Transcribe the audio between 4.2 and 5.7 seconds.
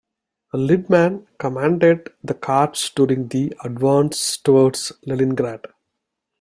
towards Leningrad.